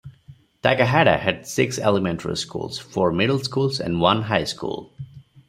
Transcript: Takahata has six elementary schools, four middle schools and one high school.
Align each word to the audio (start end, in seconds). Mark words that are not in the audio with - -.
Takahata 0.63 1.19
has 1.19 1.53
six 1.53 1.77
elementary 1.77 2.35
schools, 2.35 2.79
four 2.79 3.11
middle 3.11 3.37
schools 3.37 3.79
and 3.79 4.01
one 4.01 4.23
high 4.23 4.45
school. 4.45 4.91